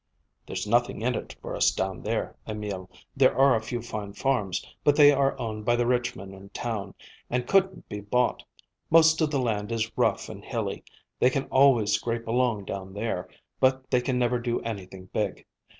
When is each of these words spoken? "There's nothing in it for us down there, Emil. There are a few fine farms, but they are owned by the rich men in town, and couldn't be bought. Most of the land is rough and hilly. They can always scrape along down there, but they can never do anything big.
"There's 0.47 0.65
nothing 0.65 1.03
in 1.03 1.13
it 1.13 1.35
for 1.43 1.55
us 1.55 1.69
down 1.69 2.01
there, 2.01 2.35
Emil. 2.47 2.89
There 3.15 3.37
are 3.37 3.55
a 3.55 3.61
few 3.61 3.83
fine 3.83 4.13
farms, 4.13 4.65
but 4.83 4.95
they 4.95 5.11
are 5.11 5.39
owned 5.39 5.63
by 5.63 5.75
the 5.75 5.85
rich 5.85 6.15
men 6.15 6.33
in 6.33 6.49
town, 6.49 6.95
and 7.29 7.45
couldn't 7.45 7.87
be 7.87 7.99
bought. 7.99 8.43
Most 8.89 9.21
of 9.21 9.29
the 9.29 9.37
land 9.37 9.71
is 9.71 9.95
rough 9.95 10.27
and 10.27 10.43
hilly. 10.43 10.83
They 11.19 11.29
can 11.29 11.43
always 11.49 11.91
scrape 11.93 12.27
along 12.27 12.65
down 12.65 12.95
there, 12.95 13.29
but 13.59 13.91
they 13.91 14.01
can 14.01 14.17
never 14.17 14.39
do 14.39 14.59
anything 14.61 15.05
big. 15.13 15.45